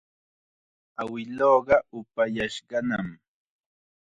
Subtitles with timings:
[1.01, 3.07] Awiluuqa upayashqanam.